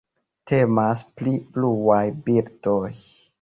[0.51, 1.99] Temas pri bluaj
[2.31, 2.91] birdoj.